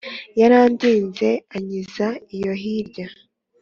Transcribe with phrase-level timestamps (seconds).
[0.39, 3.07] yarandinze ankiza iyo hirya